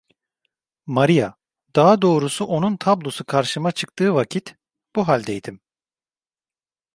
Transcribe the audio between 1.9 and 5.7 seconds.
doğrusu onun tablosu karşıma çıktığı vakit, bu haldeydim.